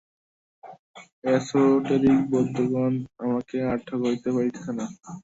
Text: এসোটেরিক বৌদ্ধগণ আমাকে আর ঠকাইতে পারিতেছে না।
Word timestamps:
এসোটেরিক 1.29 2.19
বৌদ্ধগণ 2.31 2.93
আমাকে 3.19 3.57
আর 3.69 3.77
ঠকাইতে 3.87 4.29
পারিতেছে 4.35 4.71
না। 4.77 4.85